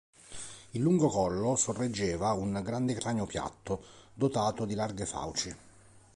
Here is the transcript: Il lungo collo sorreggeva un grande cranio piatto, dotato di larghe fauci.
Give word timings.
Il 0.71 0.81
lungo 0.81 1.09
collo 1.09 1.55
sorreggeva 1.55 2.33
un 2.33 2.59
grande 2.63 2.95
cranio 2.95 3.27
piatto, 3.27 3.83
dotato 4.15 4.65
di 4.65 4.73
larghe 4.73 5.05
fauci. 5.05 5.55